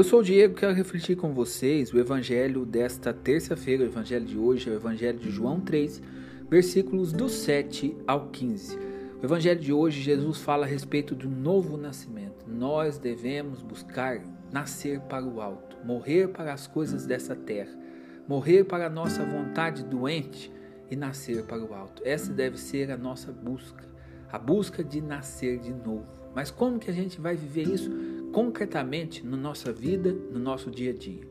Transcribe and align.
Eu 0.00 0.04
sou 0.04 0.20
o 0.20 0.22
Diego, 0.22 0.54
quero 0.54 0.72
refletir 0.72 1.14
com 1.14 1.34
vocês 1.34 1.92
o 1.92 1.98
evangelho 1.98 2.64
desta 2.64 3.12
terça-feira, 3.12 3.84
o 3.84 3.86
evangelho 3.86 4.24
de 4.24 4.38
hoje 4.38 4.70
é 4.70 4.72
o 4.72 4.76
evangelho 4.76 5.18
de 5.18 5.30
João 5.30 5.60
3, 5.60 6.00
versículos 6.48 7.12
do 7.12 7.28
7 7.28 7.94
ao 8.06 8.28
15. 8.28 8.78
O 9.20 9.26
evangelho 9.26 9.60
de 9.60 9.74
hoje, 9.74 10.00
Jesus 10.00 10.38
fala 10.38 10.64
a 10.64 10.66
respeito 10.66 11.14
do 11.14 11.28
novo 11.28 11.76
nascimento. 11.76 12.46
Nós 12.48 12.96
devemos 12.96 13.60
buscar 13.60 14.22
nascer 14.50 15.00
para 15.00 15.22
o 15.22 15.38
alto, 15.38 15.76
morrer 15.84 16.28
para 16.28 16.54
as 16.54 16.66
coisas 16.66 17.04
dessa 17.04 17.36
terra, 17.36 17.78
morrer 18.26 18.64
para 18.64 18.86
a 18.86 18.90
nossa 18.90 19.22
vontade 19.22 19.84
doente 19.84 20.50
e 20.90 20.96
nascer 20.96 21.44
para 21.44 21.62
o 21.62 21.74
alto. 21.74 22.00
Essa 22.06 22.32
deve 22.32 22.56
ser 22.56 22.90
a 22.90 22.96
nossa 22.96 23.30
busca, 23.30 23.84
a 24.32 24.38
busca 24.38 24.82
de 24.82 25.02
nascer 25.02 25.58
de 25.58 25.74
novo. 25.74 26.06
Mas 26.34 26.50
como 26.50 26.78
que 26.78 26.90
a 26.90 26.94
gente 26.94 27.20
vai 27.20 27.36
viver 27.36 27.68
isso 27.68 27.90
concretamente 28.32 29.24
na 29.26 29.36
nossa 29.36 29.72
vida, 29.72 30.12
no 30.12 30.38
nosso 30.38 30.70
dia 30.70 30.90
a 30.90 30.94
dia? 30.94 31.22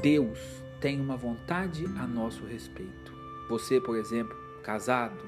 Deus 0.00 0.38
tem 0.80 1.00
uma 1.00 1.16
vontade 1.16 1.84
a 1.98 2.06
nosso 2.06 2.44
respeito. 2.44 3.12
Você, 3.48 3.80
por 3.80 3.96
exemplo, 3.96 4.36
casado, 4.62 5.22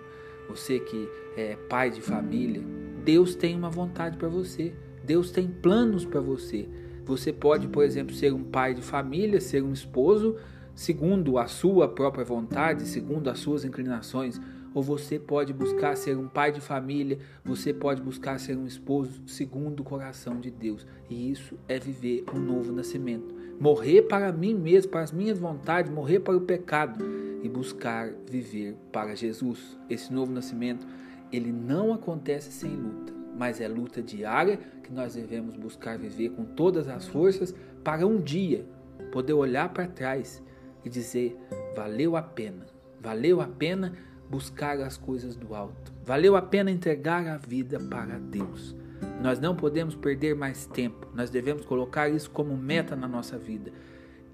você 0.49 0.79
que 0.79 1.09
é 1.37 1.57
pai 1.69 1.91
de 1.91 2.01
família, 2.01 2.63
Deus 3.05 3.35
tem 3.35 3.55
uma 3.55 3.71
vontade 3.71 4.17
para 4.17 4.29
você. 4.29 4.75
Deus 5.05 5.31
tem 5.31 5.47
planos 5.47 6.05
para 6.05 6.21
você. 6.21 6.69
Você 7.05 7.33
pode, 7.33 7.69
por 7.69 7.85
exemplo, 7.85 8.15
ser 8.15 8.33
um 8.33 8.43
pai 8.43 8.73
de 8.73 8.81
família, 8.81 9.41
ser 9.41 9.63
um 9.63 9.73
esposo, 9.73 10.37
segundo 10.75 11.39
a 11.39 11.47
sua 11.47 11.87
própria 11.87 12.25
vontade, 12.25 12.87
segundo 12.87 13.29
as 13.29 13.39
suas 13.39 13.65
inclinações, 13.65 14.41
ou 14.75 14.83
você 14.83 15.19
pode 15.19 15.53
buscar 15.53 15.97
ser 15.97 16.19
um 16.19 16.29
pai 16.29 16.51
de 16.51 16.61
família, 16.61 17.19
você 17.45 17.73
pode 17.73 18.03
buscar 18.03 18.39
ser 18.39 18.57
um 18.57 18.67
esposo 18.67 19.23
segundo 19.27 19.81
o 19.81 19.85
coração 19.85 20.41
de 20.41 20.51
Deus. 20.51 20.85
E 21.09 21.31
isso 21.31 21.57
é 21.69 21.79
viver 21.79 22.25
um 22.35 22.41
novo 22.41 22.73
nascimento. 22.73 23.33
Morrer 23.61 24.03
para 24.03 24.33
mim 24.33 24.53
mesmo, 24.53 24.91
para 24.91 25.03
as 25.03 25.13
minhas 25.13 25.39
vontades, 25.39 25.91
morrer 25.91 26.19
para 26.21 26.37
o 26.37 26.41
pecado 26.41 27.05
e 27.41 27.49
buscar 27.49 28.11
viver 28.29 28.77
para 28.91 29.15
Jesus. 29.15 29.79
Esse 29.89 30.13
novo 30.13 30.33
nascimento, 30.33 30.85
ele 31.33 31.53
não 31.53 31.93
acontece 31.93 32.51
sem 32.51 32.75
luta, 32.75 33.13
mas 33.39 33.61
é 33.61 33.69
luta 33.69 34.03
diária 34.03 34.59
que 34.83 34.93
nós 34.93 35.15
devemos 35.15 35.55
buscar 35.55 35.97
viver 35.97 36.31
com 36.31 36.45
todas 36.45 36.89
as 36.89 37.07
forças 37.07 37.55
para 37.85 38.05
um 38.07 38.21
dia 38.21 38.67
poder 39.13 39.35
olhar 39.35 39.69
para 39.69 39.87
trás 39.87 40.43
e 40.85 40.89
dizer: 40.89 41.39
valeu 41.77 42.17
a 42.17 42.23
pena, 42.23 42.67
valeu 43.01 43.41
a 43.41 43.47
pena 43.47 43.93
buscar 44.35 44.81
as 44.81 44.97
coisas 44.97 45.37
do 45.37 45.55
alto. 45.55 45.93
Valeu 46.05 46.35
a 46.35 46.43
pena 46.43 46.69
entregar 46.69 47.25
a 47.29 47.37
vida 47.37 47.79
para 47.79 48.19
Deus. 48.19 48.75
Nós 49.23 49.39
não 49.39 49.55
podemos 49.55 49.95
perder 49.95 50.35
mais 50.35 50.67
tempo. 50.67 51.07
Nós 51.15 51.31
devemos 51.31 51.65
colocar 51.65 52.09
isso 52.09 52.29
como 52.33 52.57
meta 52.57 52.97
na 52.97 53.07
nossa 53.07 53.39
vida. 53.39 53.71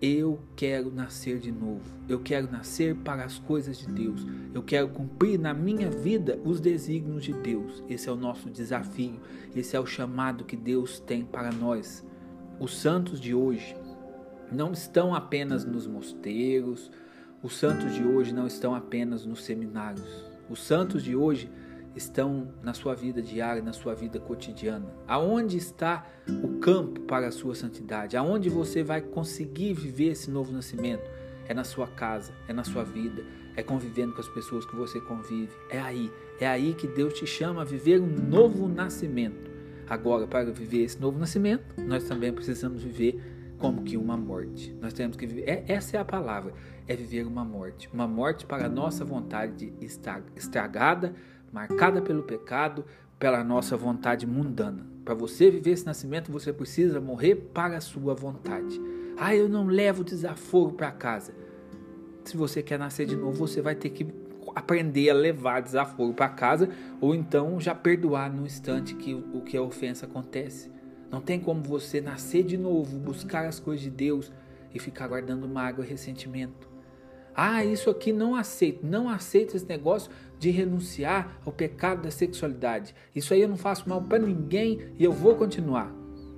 Eu 0.00 0.40
quero 0.56 0.90
nascer 0.90 1.38
de 1.38 1.52
novo. 1.52 1.82
Eu 2.08 2.18
quero 2.20 2.50
nascer 2.50 2.96
para 2.96 3.24
as 3.24 3.38
coisas 3.38 3.76
de 3.76 3.88
Deus. 3.88 4.26
Eu 4.54 4.62
quero 4.62 4.88
cumprir 4.88 5.38
na 5.38 5.52
minha 5.52 5.90
vida 5.90 6.40
os 6.46 6.60
desígnios 6.60 7.22
de 7.22 7.34
Deus. 7.34 7.84
Esse 7.86 8.08
é 8.08 8.12
o 8.12 8.16
nosso 8.16 8.48
desafio. 8.48 9.20
Esse 9.54 9.76
é 9.76 9.80
o 9.80 9.84
chamado 9.84 10.44
que 10.44 10.56
Deus 10.56 10.98
tem 10.98 11.26
para 11.26 11.52
nós. 11.52 12.02
Os 12.58 12.74
santos 12.74 13.20
de 13.20 13.34
hoje 13.34 13.76
não 14.50 14.72
estão 14.72 15.14
apenas 15.14 15.66
nos 15.66 15.86
mosteiros, 15.86 16.90
os 17.42 17.56
santos 17.56 17.94
de 17.94 18.05
hoje 18.05 18.34
não 18.34 18.46
estão 18.46 18.74
apenas 18.74 19.24
nos 19.24 19.44
seminários. 19.44 20.06
Os 20.48 20.62
santos 20.62 21.02
de 21.02 21.16
hoje 21.16 21.50
estão 21.96 22.52
na 22.62 22.74
sua 22.74 22.94
vida 22.94 23.22
diária, 23.22 23.62
na 23.62 23.72
sua 23.72 23.94
vida 23.94 24.20
cotidiana. 24.20 24.86
Aonde 25.08 25.56
está 25.56 26.06
o 26.28 26.58
campo 26.58 27.00
para 27.00 27.28
a 27.28 27.33
sua 27.33 27.55
santidade? 27.55 28.16
Aonde 28.16 28.50
você 28.50 28.83
vai 28.83 29.00
conseguir 29.00 29.72
viver 29.72 30.08
esse 30.11 30.30
novo 30.30 30.52
nascimento? 30.52 31.08
É 31.48 31.55
na 31.55 31.64
sua 31.64 31.86
casa, 31.86 32.33
é 32.46 32.52
na 32.52 32.62
sua 32.62 32.84
vida, 32.84 33.24
é 33.57 33.62
convivendo 33.62 34.12
com 34.12 34.20
as 34.20 34.28
pessoas 34.28 34.67
que 34.67 34.77
você 34.77 35.01
convive. 35.01 35.52
É 35.70 35.80
aí, 35.80 36.12
é 36.39 36.46
aí 36.46 36.74
que 36.74 36.86
Deus 36.86 37.14
te 37.14 37.27
chama 37.27 37.62
a 37.62 37.64
viver 37.64 38.01
um 38.01 38.07
novo 38.07 38.68
nascimento. 38.68 39.51
Agora, 39.89 40.27
para 40.27 40.52
viver 40.52 40.83
esse 40.83 41.01
novo 41.01 41.18
nascimento, 41.18 41.64
nós 41.78 42.05
também 42.05 42.33
precisamos 42.33 42.83
viver 42.83 43.39
como 43.60 43.82
que 43.82 43.96
uma 43.96 44.16
morte. 44.16 44.74
Nós 44.80 44.92
temos 44.92 45.16
que 45.16 45.26
viver, 45.26 45.44
é, 45.48 45.64
essa 45.68 45.98
é 45.98 46.00
a 46.00 46.04
palavra, 46.04 46.52
é 46.88 46.96
viver 46.96 47.26
uma 47.26 47.44
morte. 47.44 47.88
Uma 47.92 48.08
morte 48.08 48.46
para 48.46 48.66
a 48.66 48.68
nossa 48.68 49.04
vontade 49.04 49.72
estragada, 50.34 51.14
marcada 51.52 52.00
pelo 52.00 52.22
pecado, 52.22 52.84
pela 53.18 53.44
nossa 53.44 53.76
vontade 53.76 54.26
mundana. 54.26 54.86
Para 55.04 55.14
você 55.14 55.50
viver 55.50 55.72
esse 55.72 55.84
nascimento, 55.84 56.32
você 56.32 56.52
precisa 56.52 57.00
morrer 57.00 57.36
para 57.36 57.76
a 57.76 57.80
sua 57.80 58.14
vontade. 58.14 58.80
Ah, 59.18 59.36
eu 59.36 59.48
não 59.48 59.66
levo 59.66 60.02
desaforo 60.02 60.72
para 60.72 60.90
casa. 60.90 61.34
Se 62.24 62.36
você 62.36 62.62
quer 62.62 62.78
nascer 62.78 63.06
de 63.06 63.14
novo, 63.14 63.36
você 63.36 63.60
vai 63.60 63.74
ter 63.74 63.90
que 63.90 64.06
aprender 64.54 65.10
a 65.10 65.14
levar 65.14 65.60
desaforo 65.60 66.14
para 66.14 66.28
casa 66.28 66.68
ou 67.00 67.14
então 67.14 67.60
já 67.60 67.74
perdoar 67.74 68.32
no 68.32 68.46
instante 68.46 68.94
que 68.94 69.14
o 69.14 69.42
que 69.42 69.56
a 69.56 69.62
ofensa 69.62 70.06
acontece. 70.06 70.70
Não 71.10 71.20
tem 71.20 71.40
como 71.40 71.62
você 71.62 72.00
nascer 72.00 72.44
de 72.44 72.56
novo, 72.56 72.98
buscar 72.98 73.46
as 73.46 73.58
coisas 73.58 73.82
de 73.82 73.90
Deus 73.90 74.32
e 74.72 74.78
ficar 74.78 75.08
guardando 75.08 75.48
mágoa 75.48 75.84
e 75.84 75.88
ressentimento. 75.88 76.68
Ah, 77.34 77.64
isso 77.64 77.90
aqui 77.90 78.12
não 78.12 78.34
aceito. 78.34 78.86
Não 78.86 79.08
aceito 79.08 79.56
esse 79.56 79.66
negócio 79.66 80.10
de 80.38 80.50
renunciar 80.50 81.40
ao 81.44 81.52
pecado 81.52 82.02
da 82.02 82.10
sexualidade. 82.10 82.94
Isso 83.14 83.32
aí 83.32 83.42
eu 83.42 83.48
não 83.48 83.56
faço 83.56 83.88
mal 83.88 84.02
para 84.02 84.18
ninguém 84.18 84.92
e 84.98 85.04
eu 85.04 85.12
vou 85.12 85.34
continuar. 85.34 85.92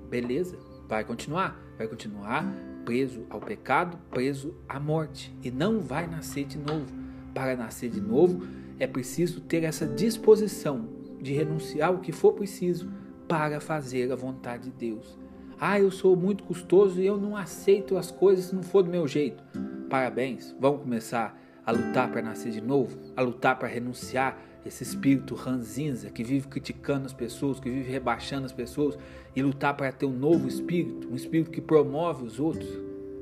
Beleza? 0.08 0.56
Vai 0.88 1.04
continuar. 1.04 1.60
Vai 1.76 1.88
continuar 1.88 2.46
preso 2.84 3.24
ao 3.30 3.40
pecado, 3.40 3.96
preso 4.10 4.54
à 4.68 4.78
morte 4.78 5.34
e 5.42 5.50
não 5.50 5.80
vai 5.80 6.06
nascer 6.06 6.44
de 6.44 6.58
novo. 6.58 6.92
Para 7.34 7.56
nascer 7.56 7.90
de 7.90 8.00
novo, 8.00 8.46
é 8.78 8.86
preciso 8.86 9.40
ter 9.40 9.64
essa 9.64 9.86
disposição 9.86 10.88
de 11.20 11.32
renunciar 11.32 11.92
o 11.92 12.00
que 12.00 12.12
for 12.12 12.32
preciso 12.32 12.90
para 13.28 13.60
fazer 13.60 14.10
a 14.12 14.16
vontade 14.16 14.64
de 14.64 14.72
Deus. 14.72 15.18
Ah, 15.60 15.78
eu 15.78 15.90
sou 15.90 16.16
muito 16.16 16.42
custoso 16.44 17.00
e 17.00 17.06
eu 17.06 17.16
não 17.16 17.36
aceito 17.36 17.96
as 17.96 18.10
coisas 18.10 18.46
se 18.46 18.54
não 18.54 18.62
for 18.62 18.82
do 18.82 18.90
meu 18.90 19.06
jeito. 19.06 19.42
Parabéns, 19.88 20.54
vamos 20.58 20.82
começar 20.82 21.38
a 21.64 21.70
lutar 21.70 22.10
para 22.10 22.20
nascer 22.20 22.50
de 22.50 22.60
novo, 22.60 22.98
a 23.16 23.22
lutar 23.22 23.58
para 23.58 23.68
renunciar 23.68 24.38
esse 24.66 24.82
espírito 24.82 25.34
ranzinza 25.34 26.10
que 26.10 26.24
vive 26.24 26.48
criticando 26.48 27.06
as 27.06 27.12
pessoas, 27.12 27.60
que 27.60 27.70
vive 27.70 27.90
rebaixando 27.90 28.46
as 28.46 28.52
pessoas 28.52 28.98
e 29.34 29.42
lutar 29.42 29.76
para 29.76 29.92
ter 29.92 30.06
um 30.06 30.12
novo 30.12 30.48
espírito, 30.48 31.08
um 31.08 31.14
espírito 31.14 31.50
que 31.50 31.60
promove 31.60 32.24
os 32.24 32.40
outros, 32.40 32.68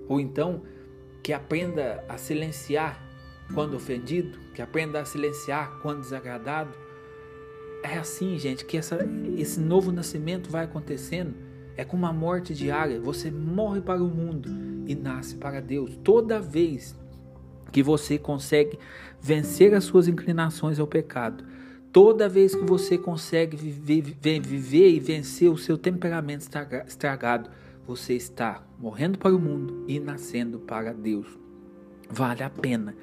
ou 0.09 0.21
então 0.21 0.63
que 1.23 1.33
aprenda 1.33 2.05
a 2.09 2.17
silenciar 2.17 3.03
quando 3.55 3.75
ofendido, 3.75 4.39
que 4.55 4.63
aprenda 4.63 5.01
a 5.01 5.05
silenciar 5.05 5.79
quando 5.83 6.01
desagradado 6.01 6.73
é 7.83 7.99
assim, 7.99 8.39
gente, 8.39 8.65
que 8.65 8.77
essa, 8.77 8.99
esse 9.37 9.59
novo 9.59 9.91
nascimento 9.91 10.51
vai 10.51 10.65
acontecendo. 10.65 11.35
É 11.77 11.85
com 11.85 11.97
uma 11.97 12.13
morte 12.13 12.55
diária. 12.55 13.01
Você 13.01 13.31
morre 13.31 13.81
para 13.81 14.03
o 14.03 14.09
mundo 14.09 14.49
e 14.87 14.95
nasce 14.95 15.37
para 15.37 15.61
Deus. 15.61 15.97
Toda 16.05 16.41
vez 16.41 16.99
que 17.73 17.83
você 17.83 18.19
consegue 18.19 18.79
vencer 19.21 19.75
as 19.75 19.85
suas 19.85 20.09
inclinações 20.09 20.79
ao 20.79 20.87
pecado, 20.87 21.45
toda 21.93 22.29
vez 22.29 22.55
que 22.55 22.65
você 22.65 22.99
consegue 22.99 23.57
viver, 23.57 24.41
viver 24.41 24.91
e 24.91 25.01
vencer 25.01 25.51
o 25.51 25.57
seu 25.57 25.79
temperamento 25.79 26.47
estragado, 26.87 27.51
você 27.87 28.15
está 28.15 28.63
morrendo 28.79 29.19
para 29.19 29.35
o 29.35 29.39
mundo 29.39 29.85
e 29.89 29.99
nascendo 29.99 30.59
para 30.59 30.93
Deus. 30.93 31.27
Vale 32.11 32.43
a 32.43 32.51
pena. 32.51 32.95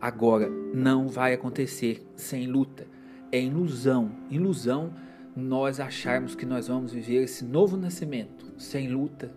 Agora, 0.00 0.48
não 0.72 1.08
vai 1.08 1.34
acontecer 1.34 2.06
sem 2.14 2.46
luta 2.46 2.86
é 3.32 3.40
ilusão, 3.40 4.10
ilusão 4.30 4.92
nós 5.36 5.78
acharmos 5.78 6.34
que 6.34 6.44
nós 6.44 6.68
vamos 6.68 6.92
viver 6.92 7.22
esse 7.22 7.44
novo 7.44 7.76
nascimento 7.76 8.52
sem 8.58 8.88
luta, 8.88 9.32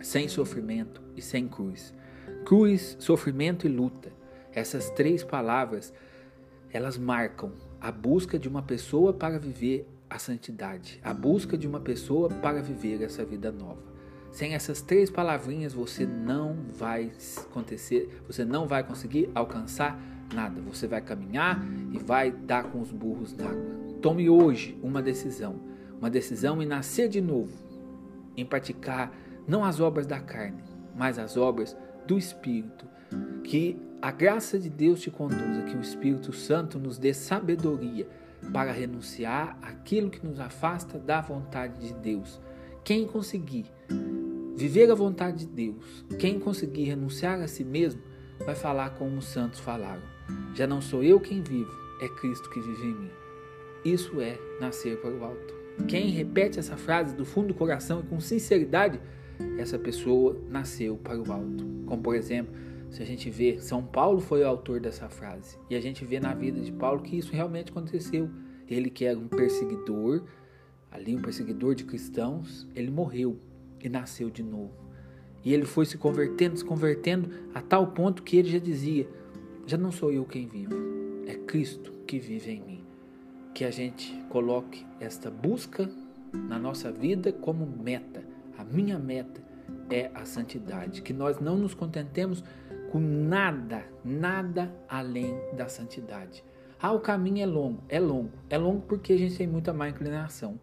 sem 0.00 0.28
sofrimento 0.28 1.00
e 1.16 1.22
sem 1.22 1.48
cruz. 1.48 1.94
Cruz, 2.44 2.96
sofrimento 3.00 3.66
e 3.66 3.68
luta. 3.68 4.12
Essas 4.52 4.90
três 4.90 5.24
palavras, 5.24 5.92
elas 6.70 6.96
marcam 6.96 7.52
a 7.80 7.90
busca 7.90 8.38
de 8.38 8.48
uma 8.48 8.62
pessoa 8.62 9.12
para 9.12 9.38
viver 9.38 9.88
a 10.08 10.18
santidade, 10.18 11.00
a 11.02 11.12
busca 11.12 11.58
de 11.58 11.66
uma 11.66 11.80
pessoa 11.80 12.28
para 12.28 12.62
viver 12.62 13.02
essa 13.02 13.24
vida 13.24 13.50
nova. 13.50 13.82
Sem 14.30 14.54
essas 14.54 14.82
três 14.82 15.10
palavrinhas 15.10 15.72
você 15.72 16.04
não 16.06 16.56
vai 16.70 17.10
acontecer, 17.48 18.22
você 18.26 18.44
não 18.44 18.68
vai 18.68 18.84
conseguir 18.84 19.30
alcançar 19.34 19.98
Nada. 20.34 20.60
Você 20.62 20.86
vai 20.86 21.00
caminhar 21.00 21.62
e 21.92 21.98
vai 21.98 22.30
dar 22.30 22.64
com 22.64 22.80
os 22.80 22.90
burros 22.90 23.34
na 23.34 23.44
água. 23.44 23.76
Tome 24.02 24.28
hoje 24.28 24.78
uma 24.82 25.02
decisão. 25.02 25.56
Uma 25.98 26.10
decisão 26.10 26.62
em 26.62 26.66
nascer 26.66 27.08
de 27.08 27.20
novo. 27.20 27.52
Em 28.36 28.44
praticar 28.44 29.12
não 29.46 29.64
as 29.64 29.80
obras 29.80 30.06
da 30.06 30.20
carne, 30.20 30.62
mas 30.94 31.18
as 31.18 31.36
obras 31.36 31.76
do 32.06 32.18
Espírito. 32.18 32.86
Que 33.44 33.78
a 34.02 34.10
graça 34.10 34.58
de 34.58 34.68
Deus 34.68 35.00
te 35.00 35.10
conduza, 35.10 35.62
que 35.62 35.76
o 35.76 35.80
Espírito 35.80 36.32
Santo 36.32 36.78
nos 36.78 36.98
dê 36.98 37.14
sabedoria 37.14 38.06
para 38.52 38.72
renunciar 38.72 39.58
aquilo 39.62 40.10
que 40.10 40.24
nos 40.24 40.38
afasta 40.38 40.98
da 40.98 41.20
vontade 41.20 41.80
de 41.80 41.94
Deus. 41.94 42.40
Quem 42.84 43.06
conseguir 43.06 43.66
Viver 44.56 44.90
a 44.90 44.94
vontade 44.94 45.44
de 45.44 45.46
Deus. 45.46 46.02
Quem 46.18 46.40
conseguir 46.40 46.84
renunciar 46.84 47.38
a 47.42 47.46
si 47.46 47.62
mesmo 47.62 48.00
vai 48.38 48.54
falar 48.54 48.90
como 48.90 49.18
os 49.18 49.26
santos 49.26 49.60
falaram. 49.60 50.15
Já 50.54 50.66
não 50.66 50.80
sou 50.80 51.02
eu 51.02 51.20
quem 51.20 51.42
vivo, 51.42 51.72
é 52.00 52.08
Cristo 52.08 52.50
que 52.50 52.60
vive 52.60 52.86
em 52.86 52.94
mim. 52.94 53.10
Isso 53.84 54.20
é 54.20 54.38
nascer 54.60 55.00
para 55.00 55.10
o 55.10 55.24
alto. 55.24 55.54
Quem 55.86 56.08
repete 56.08 56.58
essa 56.58 56.76
frase 56.76 57.14
do 57.14 57.24
fundo 57.24 57.48
do 57.48 57.54
coração 57.54 58.00
e 58.00 58.02
com 58.02 58.18
sinceridade, 58.18 59.00
essa 59.58 59.78
pessoa 59.78 60.36
nasceu 60.48 60.96
para 60.96 61.20
o 61.20 61.32
alto. 61.32 61.64
Como 61.86 62.02
por 62.02 62.14
exemplo, 62.14 62.54
se 62.90 63.02
a 63.02 63.06
gente 63.06 63.28
vê, 63.30 63.60
São 63.60 63.84
Paulo 63.84 64.20
foi 64.20 64.42
o 64.42 64.48
autor 64.48 64.80
dessa 64.80 65.08
frase. 65.08 65.58
E 65.68 65.76
a 65.76 65.80
gente 65.80 66.04
vê 66.04 66.18
na 66.18 66.34
vida 66.34 66.60
de 66.60 66.72
Paulo 66.72 67.02
que 67.02 67.16
isso 67.16 67.32
realmente 67.32 67.70
aconteceu. 67.70 68.30
Ele 68.68 68.90
que 68.90 69.04
era 69.04 69.18
um 69.18 69.28
perseguidor, 69.28 70.24
ali 70.90 71.14
um 71.14 71.20
perseguidor 71.20 71.74
de 71.74 71.84
cristãos, 71.84 72.66
ele 72.74 72.90
morreu 72.90 73.38
e 73.80 73.88
nasceu 73.88 74.30
de 74.30 74.42
novo. 74.42 74.72
E 75.44 75.54
ele 75.54 75.64
foi 75.64 75.86
se 75.86 75.96
convertendo, 75.96 76.56
se 76.56 76.64
convertendo 76.64 77.30
a 77.54 77.60
tal 77.60 77.88
ponto 77.88 78.22
que 78.22 78.36
ele 78.36 78.48
já 78.48 78.58
dizia: 78.58 79.06
já 79.66 79.76
não 79.76 79.90
sou 79.90 80.12
eu 80.12 80.24
quem 80.24 80.46
vivo, 80.46 80.74
é 81.26 81.34
Cristo 81.34 81.90
que 82.06 82.20
vive 82.20 82.52
em 82.52 82.62
mim. 82.62 82.84
Que 83.52 83.64
a 83.64 83.70
gente 83.70 84.14
coloque 84.28 84.86
esta 85.00 85.28
busca 85.28 85.90
na 86.32 86.56
nossa 86.56 86.92
vida 86.92 87.32
como 87.32 87.66
meta. 87.66 88.22
A 88.56 88.62
minha 88.62 88.96
meta 88.96 89.42
é 89.90 90.10
a 90.14 90.24
santidade. 90.24 91.02
Que 91.02 91.12
nós 91.12 91.40
não 91.40 91.56
nos 91.56 91.74
contentemos 91.74 92.44
com 92.92 93.00
nada, 93.00 93.84
nada 94.04 94.72
além 94.88 95.36
da 95.56 95.68
santidade. 95.68 96.44
Ah, 96.80 96.92
o 96.92 97.00
caminho 97.00 97.42
é 97.42 97.46
longo. 97.46 97.82
É 97.88 97.98
longo. 97.98 98.30
É 98.48 98.56
longo 98.56 98.82
porque 98.82 99.14
a 99.14 99.18
gente 99.18 99.36
tem 99.36 99.48
muita 99.48 99.72
má 99.72 99.88
inclinação. 99.88 100.60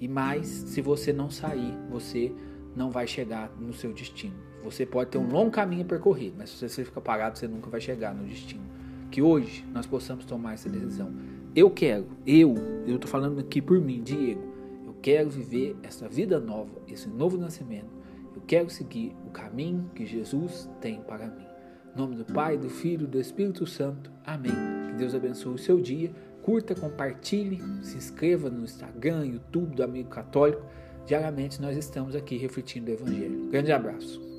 E 0.00 0.08
mais, 0.08 0.46
se 0.46 0.80
você 0.80 1.12
não 1.12 1.28
sair, 1.28 1.76
você 1.90 2.32
não 2.74 2.90
vai 2.90 3.06
chegar 3.06 3.50
no 3.60 3.74
seu 3.74 3.92
destino. 3.92 4.49
Você 4.62 4.84
pode 4.84 5.10
ter 5.10 5.18
um 5.18 5.28
longo 5.28 5.50
caminho 5.50 5.82
a 5.82 5.84
percorrer, 5.84 6.32
mas 6.36 6.50
se 6.50 6.68
você 6.68 6.84
ficar 6.84 7.00
parado, 7.00 7.38
você 7.38 7.48
nunca 7.48 7.70
vai 7.70 7.80
chegar 7.80 8.14
no 8.14 8.24
destino. 8.24 8.62
Que 9.10 9.22
hoje 9.22 9.64
nós 9.72 9.86
possamos 9.86 10.24
tomar 10.24 10.54
essa 10.54 10.68
decisão. 10.68 11.10
Eu 11.54 11.70
quero, 11.70 12.06
eu, 12.26 12.54
eu 12.86 12.96
estou 12.96 13.10
falando 13.10 13.40
aqui 13.40 13.60
por 13.60 13.80
mim, 13.80 14.02
Diego, 14.02 14.42
eu 14.86 14.94
quero 15.02 15.30
viver 15.30 15.76
essa 15.82 16.08
vida 16.08 16.38
nova, 16.38 16.70
esse 16.86 17.08
novo 17.08 17.36
nascimento. 17.36 17.88
Eu 18.34 18.42
quero 18.46 18.70
seguir 18.70 19.16
o 19.26 19.30
caminho 19.30 19.90
que 19.94 20.06
Jesus 20.06 20.68
tem 20.80 21.00
para 21.00 21.26
mim. 21.26 21.46
Em 21.92 21.98
nome 21.98 22.14
do 22.14 22.24
Pai, 22.24 22.56
do 22.56 22.68
Filho 22.68 23.04
e 23.04 23.06
do 23.08 23.18
Espírito 23.18 23.66
Santo. 23.66 24.12
Amém. 24.24 24.52
Que 24.88 24.92
Deus 24.96 25.14
abençoe 25.14 25.54
o 25.54 25.58
seu 25.58 25.80
dia. 25.80 26.12
Curta, 26.42 26.74
compartilhe, 26.74 27.60
se 27.82 27.96
inscreva 27.96 28.48
no 28.48 28.62
Instagram, 28.62 29.26
YouTube 29.26 29.74
do 29.74 29.82
Amigo 29.82 30.08
Católico. 30.08 30.62
Diariamente 31.04 31.60
nós 31.60 31.76
estamos 31.76 32.14
aqui 32.14 32.36
refletindo 32.36 32.90
o 32.90 32.94
Evangelho. 32.94 33.48
Grande 33.50 33.72
abraço. 33.72 34.29